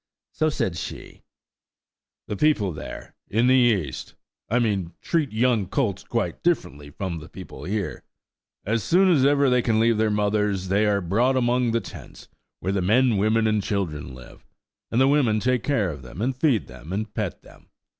So 0.31 0.49
said 0.49 0.77
she– 0.77 1.21
"The 2.27 2.35
people 2.35 2.71
there–in 2.71 3.45
the 3.45 3.53
East, 3.53 4.15
I 4.49 4.57
mean–treat 4.57 5.31
young 5.31 5.67
colts 5.67 6.03
quite 6.03 6.41
differently 6.41 6.89
from 6.89 7.19
the 7.19 7.29
people 7.29 7.65
here. 7.65 8.01
As 8.65 8.83
soon 8.83 9.11
as 9.11 9.23
ever 9.27 9.47
they 9.47 9.61
can 9.61 9.79
leave 9.79 9.99
their 9.99 10.09
mothers, 10.09 10.69
they 10.69 10.87
are 10.87 11.01
brought 11.01 11.37
among 11.37 11.69
the 11.69 11.81
tents, 11.81 12.29
where 12.61 12.73
the 12.73 12.81
men, 12.81 13.17
women, 13.17 13.45
and 13.45 13.61
children 13.61 14.15
live, 14.15 14.43
and 14.89 14.99
the 14.99 15.07
women 15.07 15.39
take 15.39 15.61
care 15.61 15.91
of 15.91 16.01
them, 16.01 16.19
and 16.19 16.35
feed 16.35 16.65
them, 16.65 16.91
and 16.91 17.13
pet 17.13 17.43
them. 17.43 17.69